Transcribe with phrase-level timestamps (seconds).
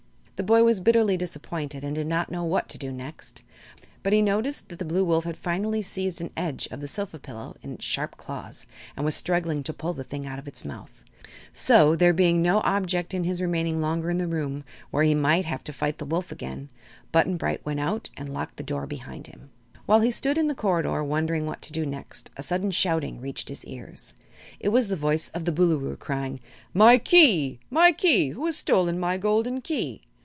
[0.37, 3.43] The boy was bitterly disappointed and did not know what to do next.
[4.01, 7.19] But he noticed that the Blue Wolf had finally seized an edge of the sofa
[7.19, 8.65] pillow in its sharp claws
[8.97, 11.03] and was struggling to pull the thing out of his mouth;
[11.53, 15.45] so, there being no object in his remaining longer in the room, where he might
[15.45, 16.69] have to fight the wolf again,
[17.11, 19.51] Button Bright went out and locked the door behind him.
[19.85, 23.47] While he stood in the corridor wondering what to do next a sudden shouting reached
[23.49, 24.15] his ears.
[24.59, 26.39] It was the voice of the Boolooroo, crying:
[26.73, 28.29] "My Key my Key!
[28.29, 30.01] Who has stolen my golden Key?"